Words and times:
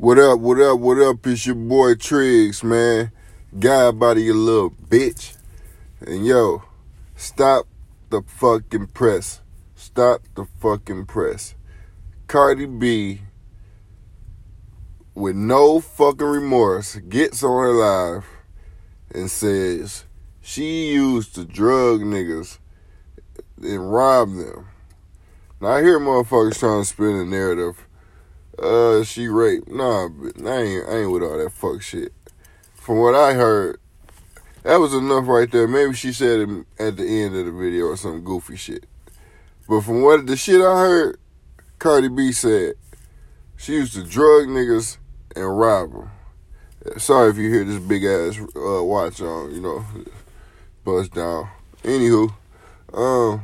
What 0.00 0.18
up, 0.18 0.40
what 0.40 0.58
up, 0.58 0.78
what 0.78 0.98
up? 0.98 1.26
It's 1.26 1.44
your 1.44 1.56
boy 1.56 1.94
Triggs, 1.94 2.64
man. 2.64 3.12
Guy 3.58 3.90
body, 3.90 4.22
you 4.22 4.32
little 4.32 4.70
bitch. 4.70 5.36
And 6.00 6.24
yo, 6.24 6.62
stop 7.16 7.66
the 8.08 8.22
fucking 8.22 8.86
press. 8.94 9.42
Stop 9.74 10.22
the 10.34 10.46
fucking 10.58 11.04
press. 11.04 11.54
Cardi 12.28 12.64
B, 12.64 13.20
with 15.14 15.36
no 15.36 15.80
fucking 15.80 16.26
remorse, 16.26 16.96
gets 16.96 17.44
on 17.44 17.62
her 17.62 17.72
live 17.72 18.26
and 19.14 19.30
says 19.30 20.06
she 20.40 20.92
used 20.92 21.34
to 21.34 21.44
drug 21.44 22.00
niggas 22.00 22.56
and 23.62 23.92
rob 23.92 24.34
them. 24.34 24.66
Now 25.60 25.72
I 25.72 25.82
hear 25.82 26.00
motherfuckers 26.00 26.58
trying 26.58 26.80
to 26.80 26.86
spin 26.86 27.16
a 27.16 27.26
narrative 27.26 27.86
uh, 28.60 29.02
she 29.04 29.28
raped. 29.28 29.68
Nah, 29.68 30.06
I 30.06 30.08
ain't, 30.08 30.88
I 30.88 30.96
ain't 30.98 31.10
with 31.10 31.22
all 31.22 31.38
that 31.38 31.52
fuck 31.52 31.82
shit. 31.82 32.12
From 32.74 32.98
what 32.98 33.14
I 33.14 33.34
heard, 33.34 33.80
that 34.62 34.76
was 34.76 34.92
enough 34.92 35.26
right 35.26 35.50
there. 35.50 35.66
Maybe 35.66 35.94
she 35.94 36.12
said 36.12 36.40
it 36.40 36.66
at 36.78 36.96
the 36.96 37.04
end 37.04 37.36
of 37.36 37.46
the 37.46 37.52
video 37.52 37.86
or 37.86 37.96
some 37.96 38.22
goofy 38.22 38.56
shit. 38.56 38.86
But 39.68 39.82
from 39.82 40.02
what 40.02 40.26
the 40.26 40.36
shit 40.36 40.60
I 40.60 40.78
heard, 40.78 41.20
Cardi 41.78 42.08
B 42.08 42.32
said 42.32 42.74
she 43.56 43.74
used 43.74 43.94
to 43.94 44.04
drug 44.04 44.48
niggas 44.48 44.98
and 45.36 45.58
rob 45.58 45.92
them. 45.92 46.10
Sorry 46.98 47.30
if 47.30 47.36
you 47.36 47.50
hear 47.50 47.64
this 47.64 47.78
big 47.78 48.04
ass 48.04 48.38
uh, 48.56 48.82
watch 48.82 49.20
on, 49.20 49.54
you 49.54 49.60
know, 49.60 49.84
bust 50.84 51.12
down. 51.12 51.48
Anywho, 51.82 52.32
um, 52.92 53.42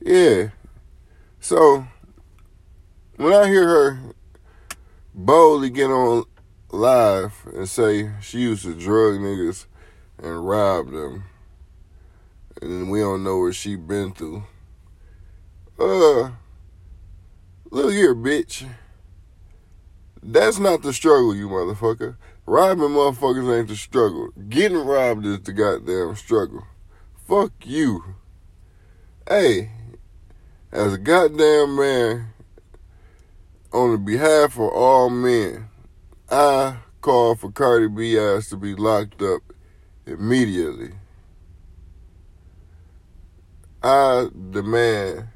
yeah. 0.00 0.48
So 1.40 1.86
when 3.16 3.32
I 3.32 3.48
hear 3.48 3.66
her 3.66 3.98
boldly 5.14 5.70
get 5.70 5.90
on 5.90 6.24
live 6.70 7.46
and 7.54 7.68
say 7.68 8.10
she 8.20 8.40
used 8.40 8.64
to 8.64 8.74
drug 8.74 9.14
niggas 9.14 9.66
and 10.18 10.46
rob 10.46 10.90
them, 10.90 11.24
and 12.60 12.90
we 12.90 13.00
don't 13.00 13.24
know 13.24 13.38
what 13.38 13.54
she 13.54 13.76
been 13.76 14.12
through. 14.12 14.44
Uh, 15.78 16.30
look 17.70 17.92
here, 17.92 18.14
bitch. 18.14 18.68
That's 20.22 20.58
not 20.58 20.82
the 20.82 20.92
struggle, 20.92 21.34
you 21.34 21.48
motherfucker. 21.48 22.16
Robbing 22.46 22.90
motherfuckers 22.90 23.58
ain't 23.58 23.68
the 23.68 23.76
struggle. 23.76 24.30
Getting 24.48 24.78
robbed 24.78 25.26
is 25.26 25.40
the 25.40 25.52
goddamn 25.52 26.16
struggle. 26.16 26.64
Fuck 27.26 27.52
you. 27.64 28.16
Hey, 29.28 29.70
as 30.72 30.94
a 30.94 30.98
goddamn 30.98 31.76
man, 31.76 32.28
on 33.72 33.92
the 33.92 33.98
behalf 33.98 34.54
of 34.54 34.70
all 34.72 35.10
men, 35.10 35.68
I 36.30 36.78
call 37.00 37.34
for 37.34 37.50
Cardi 37.50 37.88
B 37.88 38.18
ass 38.18 38.48
to 38.50 38.56
be 38.56 38.74
locked 38.74 39.22
up 39.22 39.42
immediately. 40.06 40.92
I 43.82 44.28
demand 44.50 45.28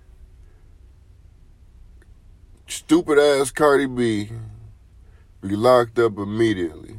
stupid 2.67 3.19
ass 3.19 3.51
Cardi 3.51 3.87
B 3.87 4.31
be 5.41 5.57
locked 5.57 5.99
up 5.99 6.19
immediately 6.19 6.99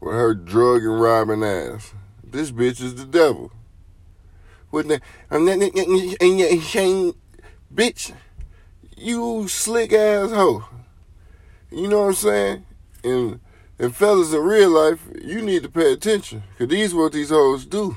with 0.00 0.14
her 0.14 0.34
drug 0.34 0.82
and 0.82 1.00
robbing 1.00 1.42
ass. 1.42 1.94
This 2.22 2.50
bitch 2.50 2.82
is 2.82 2.94
the 2.96 3.06
devil. 3.06 3.52
With 4.70 4.88
the 4.88 5.00
I'm 5.30 5.44
not 5.44 5.58
bitch 7.74 8.12
you 8.96 9.48
slick 9.48 9.92
ass 9.92 10.30
hoe. 10.30 10.64
You 11.70 11.88
know 11.88 12.02
what 12.02 12.08
I'm 12.08 12.14
saying? 12.14 12.66
And 13.02 13.40
and 13.78 13.94
fellas 13.94 14.32
in 14.32 14.40
real 14.40 14.70
life, 14.70 15.04
you 15.20 15.42
need 15.42 15.64
to 15.64 15.68
pay 15.68 15.92
attention. 15.92 16.44
Cause 16.58 16.68
these 16.68 16.94
what 16.94 17.12
these 17.12 17.30
hoes 17.30 17.66
do. 17.66 17.96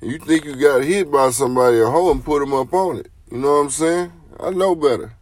You 0.00 0.18
think 0.18 0.44
you 0.44 0.56
got 0.56 0.82
hit 0.82 1.10
by 1.10 1.30
somebody 1.30 1.78
a 1.80 1.86
hoe 1.86 2.10
and 2.10 2.24
put 2.24 2.40
them 2.40 2.54
up 2.54 2.72
on 2.72 2.98
it. 2.98 3.10
You 3.30 3.38
know 3.38 3.52
what 3.52 3.60
I'm 3.60 3.70
saying? 3.70 4.12
I 4.40 4.50
know 4.50 4.74
better. 4.74 5.14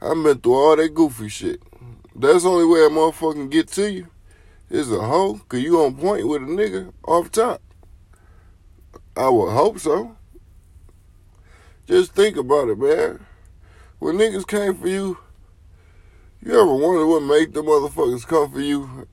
I've 0.00 0.22
been 0.22 0.38
through 0.38 0.54
all 0.54 0.76
that 0.76 0.94
goofy 0.94 1.28
shit. 1.28 1.62
That's 2.16 2.42
the 2.42 2.50
only 2.50 2.64
way 2.64 2.84
a 2.84 2.88
motherfucker 2.88 3.50
get 3.50 3.68
to 3.68 3.90
you 3.90 4.08
is 4.70 4.90
a 4.90 5.00
hoe, 5.00 5.40
cause 5.48 5.60
you 5.60 5.80
on 5.80 5.96
point 5.96 6.26
with 6.26 6.42
a 6.42 6.46
nigga 6.46 6.92
off 7.06 7.30
top. 7.30 7.62
I 9.16 9.28
would 9.28 9.52
hope 9.52 9.78
so. 9.78 10.16
Just 11.86 12.12
think 12.12 12.36
about 12.36 12.68
it, 12.68 12.78
man 12.78 13.27
when 13.98 14.16
niggas 14.16 14.46
came 14.46 14.76
for 14.76 14.88
you, 14.88 15.18
you 16.40 16.52
ever 16.52 16.72
wonder 16.72 17.06
what 17.06 17.22
made 17.22 17.52
the 17.52 17.62
motherfuckers 17.62 18.26
come 18.26 18.52
for 18.52 18.60
you? 18.60 19.08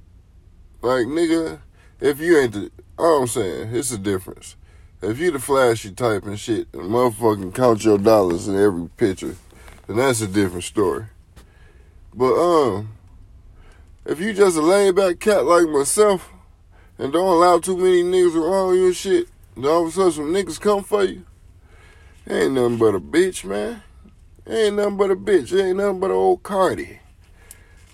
Like, 0.81 1.07
nigga, 1.07 1.59
if 1.99 2.19
you 2.19 2.37
ain't 2.37 2.53
the, 2.53 2.71
all 2.97 3.21
I'm 3.21 3.27
saying, 3.27 3.75
it's 3.75 3.91
a 3.91 3.97
difference. 3.97 4.55
If 5.01 5.19
you 5.19 5.31
the 5.31 5.39
flashy 5.39 5.91
type 5.91 6.25
and 6.25 6.39
shit, 6.39 6.67
and 6.73 6.83
motherfucking 6.83 7.55
count 7.55 7.83
your 7.83 7.97
dollars 7.97 8.47
in 8.47 8.55
every 8.55 8.87
picture, 8.89 9.35
then 9.87 9.97
that's 9.97 10.21
a 10.21 10.27
different 10.27 10.63
story. 10.63 11.05
But, 12.13 12.35
um, 12.35 12.89
if 14.05 14.19
you 14.19 14.33
just 14.33 14.57
a 14.57 14.61
laid 14.61 14.95
back 14.95 15.19
cat 15.19 15.45
like 15.45 15.67
myself, 15.67 16.31
and 16.97 17.11
don't 17.11 17.27
allow 17.27 17.59
too 17.59 17.75
many 17.75 18.03
niggas 18.03 18.35
around 18.35 18.75
you 18.75 18.85
and 18.85 18.95
shit, 18.95 19.27
then 19.55 19.65
all 19.65 19.81
of 19.81 19.89
a 19.89 19.91
sudden 19.91 20.11
some 20.11 20.33
niggas 20.33 20.61
come 20.61 20.83
for 20.83 21.03
you, 21.03 21.25
ain't 22.29 22.53
nothing 22.53 22.77
but 22.77 22.95
a 22.95 22.99
bitch, 22.99 23.43
man. 23.43 23.81
Ain't 24.47 24.75
nothing 24.75 24.97
but 24.97 25.11
a 25.11 25.15
bitch. 25.15 25.59
Ain't 25.59 25.77
nothing 25.77 25.99
but 25.99 26.11
an 26.11 26.17
old 26.17 26.43
Cardi. 26.43 26.99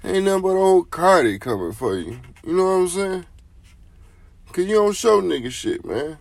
Ain't 0.03 0.25
nothing 0.25 0.41
but 0.41 0.49
an 0.49 0.57
old 0.57 0.91
Cardi 0.91 1.39
coming 1.39 1.71
for 1.71 1.97
you. 1.97 2.19
You 2.45 2.53
know 2.53 2.63
what 2.65 2.71
I'm 2.71 2.87
saying? 2.89 3.25
Cause 4.51 4.65
you 4.65 4.75
don't 4.75 4.95
show 4.95 5.21
nigga 5.21 5.49
shit, 5.49 5.85
man. 5.85 6.17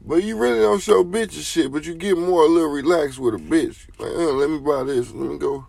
But 0.00 0.22
you 0.22 0.38
really 0.38 0.60
don't 0.60 0.82
show 0.82 1.04
bitches 1.04 1.44
shit, 1.44 1.70
but 1.70 1.84
you 1.84 1.94
get 1.94 2.16
more 2.16 2.44
a 2.44 2.48
little 2.48 2.70
relaxed 2.70 3.18
with 3.18 3.34
a 3.34 3.38
bitch. 3.38 3.86
Like, 3.98 4.12
uh, 4.12 4.32
let 4.32 4.48
me 4.48 4.58
buy 4.58 4.82
this. 4.84 5.10
Let 5.12 5.30
me 5.30 5.38
go. 5.38 5.66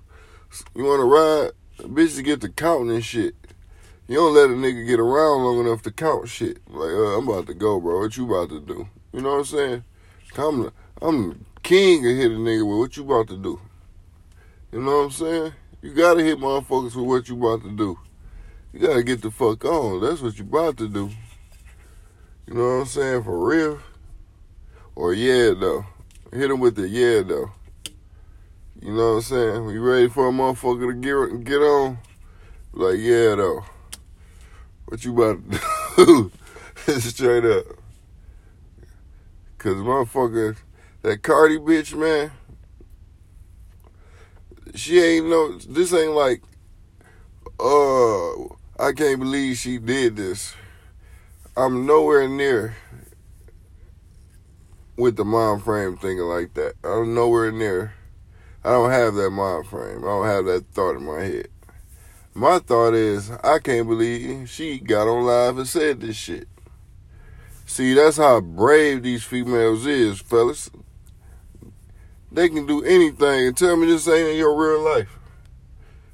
You 0.73 0.85
wanna 0.85 1.03
ride? 1.03 1.51
bitch 1.79 1.93
Bitches 1.93 2.23
get 2.23 2.41
to 2.41 2.49
counting 2.49 2.91
and 2.91 3.03
shit. 3.03 3.35
You 4.07 4.15
don't 4.17 4.35
let 4.35 4.49
a 4.49 4.53
nigga 4.53 4.85
get 4.85 4.99
around 4.99 5.43
long 5.43 5.59
enough 5.59 5.81
to 5.81 5.91
count 5.91 6.29
shit. 6.29 6.59
Like, 6.69 6.91
uh, 6.91 7.17
I'm 7.17 7.27
about 7.27 7.47
to 7.47 7.53
go, 7.53 7.79
bro. 7.81 7.99
What 7.99 8.15
you 8.15 8.25
about 8.25 8.49
to 8.49 8.61
do? 8.61 8.87
You 9.11 9.21
know 9.21 9.31
what 9.31 9.39
I'm 9.39 9.45
saying? 9.45 9.83
I'm, 10.37 10.71
I'm 11.01 11.45
king 11.65 12.03
can 12.03 12.15
hit 12.15 12.31
a 12.31 12.35
nigga 12.35 12.63
with 12.63 12.77
what 12.77 12.95
you 12.95 13.03
about 13.03 13.27
to 13.27 13.37
do. 13.37 13.59
You 14.71 14.81
know 14.81 14.97
what 14.99 15.05
I'm 15.05 15.11
saying? 15.11 15.53
You 15.81 15.93
gotta 15.95 16.23
hit 16.23 16.37
motherfuckers 16.37 16.95
with 16.95 17.05
what 17.07 17.27
you 17.27 17.35
about 17.35 17.63
to 17.63 17.71
do. 17.71 17.97
You 18.71 18.79
gotta 18.81 19.01
get 19.01 19.23
the 19.23 19.31
fuck 19.31 19.65
on. 19.65 19.99
That's 19.99 20.21
what 20.21 20.37
you 20.37 20.45
about 20.45 20.77
to 20.77 20.87
do. 20.87 21.09
You 22.45 22.53
know 22.53 22.61
what 22.61 22.81
I'm 22.81 22.85
saying? 22.85 23.23
For 23.23 23.47
real. 23.47 23.79
Or 24.93 25.15
yeah 25.15 25.53
though. 25.59 25.85
Hit 26.31 26.51
him 26.51 26.59
with 26.59 26.75
the 26.75 26.87
yeah 26.87 27.23
though. 27.23 27.51
You 28.79 28.93
know 28.93 29.13
what 29.13 29.15
I'm 29.15 29.21
saying? 29.21 29.69
You 29.69 29.81
ready 29.81 30.07
for 30.07 30.29
a 30.29 30.31
motherfucker 30.31 31.01
to 31.01 31.33
get 31.33 31.45
get 31.45 31.61
on? 31.61 31.97
Like 32.73 32.99
yeah 32.99 33.33
though. 33.33 33.65
What 34.85 35.03
you 35.03 35.13
about 35.13 35.51
to 35.51 35.95
do? 36.05 36.31
Straight 36.99 37.45
up. 37.45 37.65
Cause 39.57 39.77
motherfuckers 39.77 40.57
that 41.05 41.21
Cardi 41.21 41.59
bitch, 41.59 41.95
man, 41.95 42.31
she 44.73 44.99
ain't 44.99 45.27
no. 45.29 45.55
This 45.59 45.93
ain't 45.93 46.13
like, 46.13 46.41
uh, 47.59 48.33
I 48.83 48.91
can't 48.91 49.19
believe 49.19 49.57
she 49.57 49.77
did 49.77 50.15
this. 50.15 50.55
I'm 51.55 51.85
nowhere 51.85 52.27
near 52.27 52.75
with 54.97 55.15
the 55.15 55.23
mind 55.23 55.63
frame 55.63 55.95
thinking 55.95 56.25
like 56.25 56.55
that. 56.55 56.73
I'm 56.83 57.13
nowhere 57.13 57.51
near. 57.51 57.93
I 58.63 58.71
don't 58.71 58.89
have 58.89 59.13
that 59.13 59.29
mind 59.29 59.67
frame. 59.67 59.99
I 59.99 60.07
don't 60.07 60.25
have 60.25 60.45
that 60.45 60.65
thought 60.73 60.95
in 60.95 61.05
my 61.05 61.21
head. 61.21 61.49
My 62.33 62.57
thought 62.57 62.95
is, 62.95 63.29
I 63.43 63.59
can't 63.59 63.87
believe 63.87 64.49
she 64.49 64.79
got 64.79 65.07
on 65.07 65.23
live 65.23 65.59
and 65.59 65.67
said 65.67 66.01
this 66.01 66.15
shit. 66.17 66.47
See, 67.67 67.93
that's 67.93 68.17
how 68.17 68.41
brave 68.41 69.03
these 69.03 69.23
females 69.23 69.85
is, 69.85 70.19
fellas. 70.19 70.71
They 72.35 72.49
can 72.49 72.67
do 72.67 72.83
anything. 72.83 73.47
And 73.47 73.57
tell 73.57 73.77
me 73.77 73.87
this 73.87 74.07
ain't 74.07 74.31
in 74.31 74.37
your 74.37 74.55
real 74.55 74.83
life. 74.83 75.17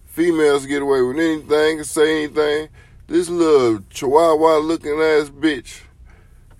Females 0.05 0.67
get 0.67 0.81
away 0.81 1.01
with 1.01 1.17
anything 1.17 1.83
say 1.83 2.25
anything. 2.25 2.69
This 3.07 3.27
little 3.27 3.83
chihuahua 3.89 4.57
looking 4.57 5.01
ass 5.01 5.29
bitch 5.29 5.81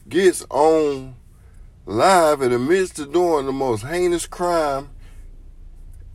gets 0.09 0.45
on 0.49 1.15
live 1.85 2.41
in 2.41 2.51
the 2.51 2.59
midst 2.59 2.99
of 2.99 3.13
doing 3.13 3.45
the 3.45 3.51
most 3.51 3.83
heinous 3.83 4.25
crime 4.25 4.89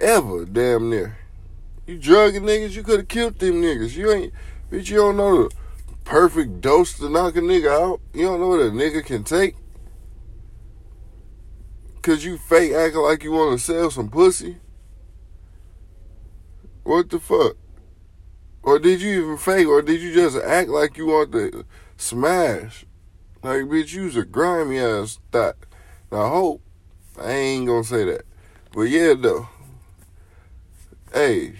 ever, 0.01 0.45
damn 0.45 0.91
near. 0.91 1.19
You 1.87 1.99
drugging 1.99 2.43
niggas, 2.43 2.73
you 2.73 2.83
could 2.83 2.99
have 2.99 3.09
killed 3.09 3.39
them 3.39 3.63
niggas. 3.63 3.95
You 3.97 4.11
ain't, 4.13 4.33
bitch, 4.71 4.91
you 4.91 4.97
don't 4.97 5.17
know 5.17 5.45
the 5.45 5.55
perfect 6.05 6.61
dose 6.61 6.99
to 6.99 7.09
knock 7.09 7.37
a 7.37 7.41
nigga 7.41 7.69
out. 7.69 8.01
You 8.13 8.27
don't 8.27 8.41
know 8.41 8.49
what 8.49 8.61
a 8.61 8.71
nigga 8.71 9.05
can 9.05 9.23
take. 9.23 9.55
Cause 12.07 12.23
you 12.23 12.39
fake 12.39 12.71
acting 12.71 13.01
like 13.01 13.25
you 13.25 13.33
want 13.33 13.59
to 13.59 13.65
sell 13.65 13.91
some 13.91 14.09
pussy? 14.09 14.59
What 16.85 17.11
the 17.11 17.19
fuck? 17.19 17.57
Or 18.63 18.79
did 18.79 19.03
you 19.03 19.25
even 19.25 19.37
fake? 19.37 19.67
Or 19.67 19.83
did 19.83 20.01
you 20.01 20.15
just 20.15 20.37
act 20.37 20.69
like 20.69 20.97
you 20.97 21.07
want 21.07 21.33
to 21.33 21.65
smash? 21.97 22.87
Like, 23.43 23.63
bitch, 23.63 23.93
you's 23.93 24.15
a 24.15 24.25
grimy 24.25 24.79
ass 24.79 25.19
thought. 25.33 25.57
I 26.13 26.29
hope 26.29 26.63
I 27.21 27.29
ain't 27.29 27.67
gonna 27.67 27.83
say 27.83 28.05
that. 28.05 28.23
But 28.73 28.83
yeah, 28.83 29.15
though. 29.19 29.49
Hey, 31.13 31.55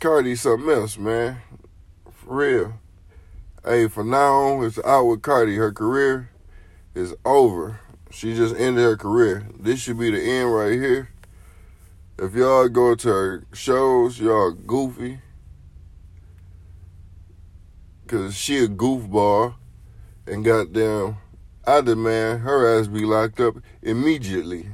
Cardi 0.00 0.34
something 0.34 0.68
else, 0.68 0.98
man. 0.98 1.42
For 2.10 2.34
real. 2.34 2.72
Hey, 3.64 3.86
for 3.86 4.02
now 4.02 4.32
on, 4.32 4.64
it's 4.64 4.80
out 4.84 5.04
with 5.04 5.22
Cardi. 5.22 5.54
Her 5.54 5.70
career 5.70 6.30
is 6.92 7.14
over. 7.24 7.78
She 8.12 8.34
just 8.34 8.54
ended 8.56 8.84
her 8.84 8.96
career. 8.96 9.48
This 9.58 9.80
should 9.80 9.98
be 9.98 10.10
the 10.10 10.20
end 10.20 10.54
right 10.54 10.72
here. 10.72 11.08
If 12.18 12.34
y'all 12.34 12.68
go 12.68 12.94
to 12.94 13.08
her 13.08 13.44
shows, 13.54 14.20
y'all 14.20 14.52
goofy. 14.52 15.20
Cause 18.06 18.36
she 18.36 18.58
a 18.58 18.68
goofball. 18.68 19.54
And 20.26 20.44
goddamn, 20.44 21.16
I 21.66 21.80
demand 21.80 22.42
her 22.42 22.78
ass 22.78 22.86
be 22.86 23.04
locked 23.04 23.40
up 23.40 23.56
immediately. 23.80 24.68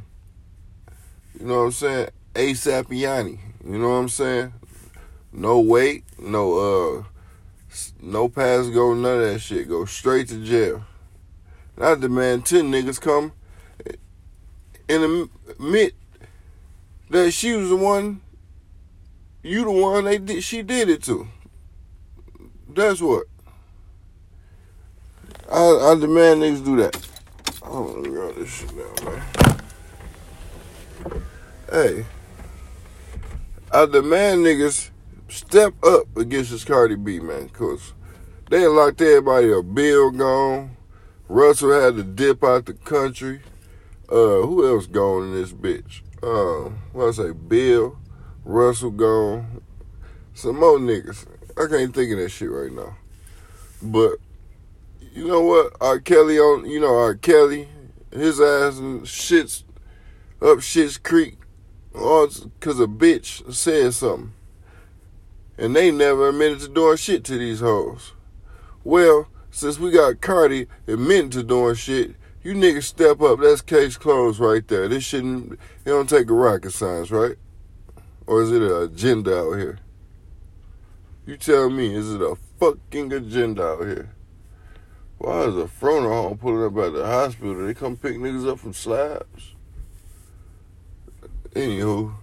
You 1.39 1.47
know 1.47 1.59
what 1.59 1.65
I'm 1.67 1.73
saying? 1.73 2.09
ASAP 2.35 2.87
Yanni. 2.91 3.39
You 3.65 3.79
know 3.79 3.89
what 3.89 3.95
I'm 3.95 4.09
saying? 4.09 4.53
No 5.33 5.61
wait, 5.61 6.05
no 6.19 6.99
uh 6.99 7.05
no 8.03 8.29
pass 8.29 8.69
go, 8.69 8.95
none 8.95 9.21
of 9.21 9.33
that 9.33 9.39
shit. 9.39 9.69
Go 9.69 9.85
straight 9.85 10.29
to 10.29 10.45
jail. 10.45 10.85
And 11.79 11.87
I 11.87 11.95
demand 11.95 12.45
ten 12.45 12.73
niggas 12.73 13.01
come 13.01 13.31
and 14.89 15.29
admit 15.49 15.95
that 17.09 17.31
she 17.31 17.53
was 17.53 17.69
the 17.69 17.77
one 17.77 18.21
you 19.45 19.63
the 19.63 19.71
one 19.71 20.05
they 20.05 20.19
did 20.19 20.43
she 20.43 20.63
did 20.63 20.89
it 20.89 21.05
to. 21.05 21.29
That's 22.69 23.01
what. 23.01 23.27
I, 25.49 25.61
I 25.61 25.97
demand 26.01 26.43
niggas 26.43 26.65
do 26.65 26.77
that. 26.79 27.09
I 27.63 27.69
don't 27.69 28.35
this 28.35 28.53
shit 28.53 28.71
down, 28.71 29.05
man. 29.05 29.63
Hey. 31.71 32.07
I 33.71 33.87
demand 33.87 34.45
niggas 34.45 34.91
step 35.29 35.75
up 35.85 36.17
against 36.17 36.51
this 36.51 36.65
Cardi 36.65 36.97
B, 36.97 37.21
man, 37.21 37.47
because 37.47 37.93
they 38.51 38.67
locked 38.67 39.01
everybody 39.01 39.53
up. 39.53 39.73
Bill 39.73 40.11
gone. 40.11 40.78
Russell 41.29 41.79
had 41.79 41.97
to 41.97 42.03
dip 42.03 42.43
out 42.43 42.67
the 42.67 42.73
country. 42.73 43.43
Uh, 44.09 44.41
who 44.43 44.67
else 44.67 44.87
gone 44.87 45.25
in 45.25 45.35
this 45.35 45.53
bitch? 45.53 46.01
Uh, 46.23 46.71
what 46.93 47.09
I 47.09 47.11
say? 47.13 47.33
Bill, 47.33 47.99
Russell 48.45 48.91
gone. 48.91 49.63
Some 50.33 50.61
more 50.61 50.79
niggas. 50.79 51.27
I 51.59 51.67
can't 51.69 51.95
think 51.95 52.13
of 52.13 52.19
that 52.19 52.31
shit 52.31 52.51
right 52.51 52.73
now. 52.73 52.97
But 53.83 54.17
you 55.13 55.27
know 55.27 55.43
what? 55.43 55.77
R. 55.81 56.01
Kelly 56.01 56.39
on, 56.39 56.65
you 56.65 56.81
know, 56.81 56.97
R. 56.97 57.15
Kelly, 57.15 57.69
his 58.11 58.41
ass 58.41 58.79
and 58.79 59.03
shits 59.03 59.65
up 60.41 60.61
shit's 60.61 60.97
creek, 60.97 61.37
all 61.95 62.27
because 62.27 62.81
a 62.81 62.87
bitch 62.87 63.53
said 63.53 63.93
something. 63.93 64.33
And 65.59 65.75
they 65.75 65.91
never 65.91 66.29
admitted 66.29 66.61
to 66.61 66.69
doing 66.69 66.97
shit 66.97 67.25
to 67.25 67.37
these 67.37 67.61
hoes. 67.61 68.13
Well, 68.85 69.27
since 69.51 69.79
we 69.79 69.91
got 69.91 70.21
Cardi 70.21 70.67
admitting 70.87 71.31
to 71.31 71.43
doing 71.43 71.75
shit, 71.75 72.15
you 72.43 72.55
niggas 72.55 72.85
step 72.85 73.21
up. 73.21 73.41
That's 73.41 73.61
case 73.61 73.97
closed 73.97 74.41
right 74.41 74.67
there. 74.69 74.89
This 74.89 75.05
shouldn't, 75.05 75.53
it 75.53 75.59
don't 75.85 76.09
take 76.09 76.31
a 76.31 76.35
rocket 76.35 76.73
science, 76.73 77.11
right? 77.11 77.37
Or 78.27 78.43
is 78.43 78.53
it 78.53 78.63
an 78.63 78.83
agenda 78.83 79.37
out 79.37 79.55
here? 79.55 79.79
You 81.27 81.37
tell 81.37 81.69
me, 81.69 81.95
is 81.95 82.13
it 82.13 82.21
a 82.21 82.37
fucking 82.59 83.13
agenda 83.13 83.63
out 83.63 83.87
here? 83.87 84.15
Why 85.19 85.43
is 85.43 85.57
a 85.57 85.67
froner 85.67 86.09
home 86.09 86.39
pulling 86.39 86.65
up 86.65 86.85
at 86.85 86.93
the 86.93 87.05
hospital? 87.05 87.67
They 87.67 87.75
come 87.75 87.97
pick 87.97 88.17
niggas 88.17 88.49
up 88.49 88.61
from 88.61 88.73
slabs. 88.73 89.55
Anywho, 91.55 92.15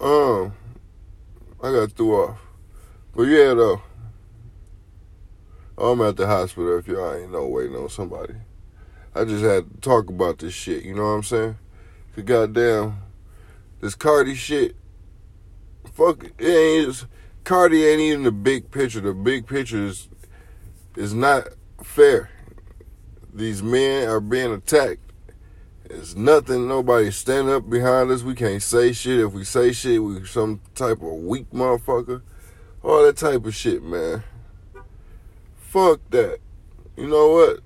um, 0.00 0.52
I 1.62 1.72
got 1.72 1.92
threw 1.92 2.14
off. 2.14 2.38
But 3.16 3.24
yeah, 3.24 3.54
though, 3.54 3.82
I'm 5.80 6.00
at 6.02 6.16
the 6.16 6.26
hospital 6.26 6.78
if 6.78 6.88
y'all 6.88 7.14
ain't 7.14 7.30
no 7.30 7.46
waiting 7.46 7.76
on 7.76 7.88
somebody. 7.88 8.34
I 9.14 9.24
just 9.24 9.44
had 9.44 9.70
to 9.70 9.80
talk 9.80 10.10
about 10.10 10.38
this 10.38 10.52
shit, 10.52 10.84
you 10.84 10.94
know 10.94 11.04
what 11.04 11.08
I'm 11.10 11.22
saying? 11.22 11.56
Cause 12.14 12.24
goddamn, 12.24 12.98
this 13.80 13.94
Cardi 13.94 14.34
shit, 14.34 14.74
fuck, 15.92 16.24
it 16.38 16.44
ain't, 16.44 17.06
Cardi 17.44 17.84
ain't 17.86 18.00
even 18.00 18.24
the 18.24 18.32
big 18.32 18.70
picture. 18.70 19.00
The 19.00 19.14
big 19.14 19.46
picture 19.46 19.86
is 19.86 20.08
is 20.96 21.14
not 21.14 21.46
fair. 21.82 22.30
These 23.32 23.62
men 23.62 24.08
are 24.08 24.20
being 24.20 24.52
attacked. 24.52 25.00
It's 25.84 26.14
nothing. 26.14 26.66
Nobody 26.66 27.10
stand 27.12 27.48
up 27.48 27.70
behind 27.70 28.10
us. 28.10 28.22
We 28.22 28.34
can't 28.34 28.62
say 28.62 28.92
shit. 28.92 29.20
If 29.20 29.32
we 29.32 29.44
say 29.44 29.72
shit, 29.72 30.02
we 30.02 30.24
some 30.26 30.60
type 30.74 31.00
of 31.02 31.12
weak 31.12 31.50
motherfucker. 31.50 32.22
All 32.82 33.04
that 33.04 33.16
type 33.16 33.46
of 33.46 33.54
shit, 33.54 33.82
man. 33.82 34.24
Fuck 35.68 36.00
that. 36.08 36.38
You 36.96 37.08
know 37.08 37.28
what? 37.28 37.60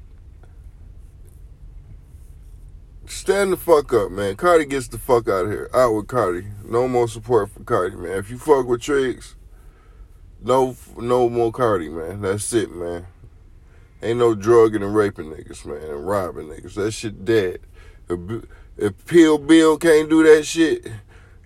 Stand 3.07 3.53
the 3.53 3.57
fuck 3.57 3.93
up, 3.93 4.11
man. 4.11 4.35
Cardi 4.35 4.65
gets 4.65 4.89
the 4.89 4.99
fuck 4.99 5.29
out 5.29 5.45
of 5.45 5.53
here. 5.53 5.71
Out 5.73 5.95
with 5.95 6.09
Cardi. 6.09 6.49
No 6.65 6.89
more 6.89 7.07
support 7.07 7.51
for 7.51 7.63
Cardi, 7.63 7.95
man. 7.95 8.19
If 8.19 8.29
you 8.29 8.39
fuck 8.39 8.67
with 8.67 8.83
Triggs, 8.83 9.37
no, 10.43 10.77
no 10.97 11.29
more 11.31 11.53
Cardi, 11.53 11.89
man. 11.89 12.23
That's 12.23 12.53
it, 12.53 12.75
man. 12.75 13.07
Ain't 14.03 14.19
no 14.19 14.35
drugging 14.35 14.83
and 14.83 14.97
raping 14.97 15.31
niggas, 15.31 15.65
man, 15.65 15.89
and 15.89 16.05
robbing 16.05 16.49
niggas. 16.49 16.75
That 16.75 16.91
shit 16.91 17.25
dead. 17.25 17.61
If, 18.09 18.45
if 18.77 19.07
Pill 19.07 19.39
Bill 19.39 19.79
can't 19.79 20.11
do 20.11 20.25
that 20.25 20.45
shit, 20.45 20.89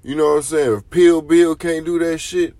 you 0.03 0.15
know 0.15 0.29
what 0.29 0.37
I'm 0.37 0.43
saying? 0.43 0.77
If 0.79 0.89
Pill 0.89 1.21
Bill 1.21 1.55
can't 1.55 1.85
do 1.85 1.99
that 1.99 2.17
shit, 2.17 2.55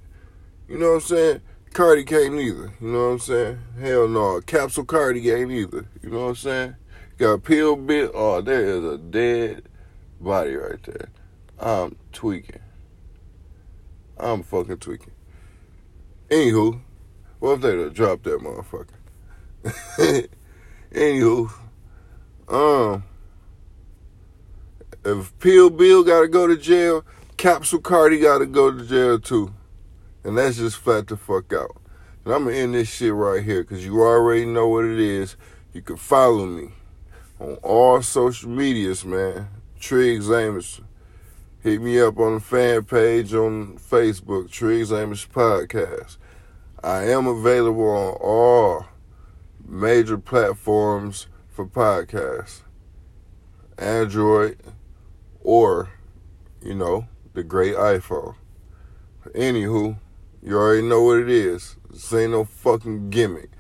you 0.69 0.77
know 0.77 0.89
what 0.89 0.95
I'm 0.97 1.01
saying? 1.01 1.41
Cardi 1.77 2.05
can't 2.05 2.41
either. 2.41 2.73
You 2.81 2.89
know 2.89 3.09
what 3.09 3.13
I'm 3.13 3.19
saying? 3.19 3.59
Hell 3.79 4.09
no. 4.09 4.41
Capsule 4.41 4.87
Cardi 4.87 5.31
ain't 5.31 5.53
either. 5.53 5.85
You 6.03 6.09
know 6.09 6.21
what 6.21 6.29
I'm 6.29 6.35
saying? 6.37 6.77
Got 7.19 7.43
Pill 7.43 7.77
Bill. 7.77 8.11
Oh, 8.15 8.41
there 8.41 8.65
is 8.65 8.83
a 8.83 8.97
dead 8.97 9.69
body 10.19 10.57
right 10.57 10.83
there. 10.85 11.11
I'm 11.59 11.97
tweaking. 12.13 12.63
I'm 14.17 14.43
fucking 14.43 14.79
tweaking. 14.79 15.13
Anywho, 16.31 16.81
what 17.41 17.57
if 17.57 17.61
they 17.61 17.91
drop 17.91 18.23
that 18.23 18.41
motherfucker? 18.41 18.97
Anywho, 20.95 21.53
um, 22.49 23.05
if 25.05 25.39
Pill 25.41 25.69
Bill 25.69 26.03
got 26.03 26.23
to 26.23 26.29
go 26.29 26.47
to 26.47 26.57
jail, 26.57 27.05
Capsule 27.37 27.81
Cardi 27.81 28.19
got 28.19 28.39
to 28.39 28.47
go 28.47 28.71
to 28.71 28.83
jail 28.83 29.21
too. 29.21 29.53
And 30.27 30.37
that's 30.37 30.57
just 30.57 30.79
flat 30.79 31.07
the 31.07 31.17
fuck 31.17 31.53
out. 31.53 31.77
And 32.25 32.35
I'm 32.35 32.47
to 32.47 32.53
end 32.53 32.75
this 32.75 32.89
shit 32.89 33.15
right 33.15 33.45
here 33.45 33.63
because 33.63 33.87
you 33.87 34.03
already 34.03 34.45
know 34.45 34.67
what 34.67 34.85
it 34.85 34.99
is. 34.99 35.37
You 35.73 35.83
can 35.83 35.97
follow 35.97 36.47
me 36.47 36.71
on 37.39 37.55
all 37.63 38.03
social 38.03 38.51
medias, 38.51 39.05
man. 39.05 39.49
Triggs 39.79 40.29
Amos. 40.29 40.81
Hit 41.63 41.81
me 41.81 42.01
up 42.01 42.19
on 42.19 42.35
the 42.35 42.41
fan 42.41 42.83
page 42.83 43.35
on 43.35 43.79
Facebook, 43.79 44.51
Triggs 44.51 44.91
Amos 44.91 45.25
Podcast. 45.27 46.17
I 46.83 47.05
am 47.05 47.29
available 47.29 47.89
on 47.89 48.15
all 48.15 48.87
major 49.65 50.19
platforms 50.19 51.29
for 51.49 51.69
podcasts 51.69 52.63
Android 53.79 54.59
or, 55.41 55.91
you 56.61 56.75
know, 56.75 57.07
the 57.35 57.45
great 57.45 57.77
iPhone. 57.77 58.35
Anywho, 59.33 59.99
you 60.47 60.57
already 60.57 60.87
know 60.87 61.03
what 61.03 61.19
it 61.19 61.29
is. 61.29 61.77
This 61.91 62.13
ain't 62.15 62.31
no 62.31 62.45
fucking 62.45 63.11
gimmick. 63.11 63.51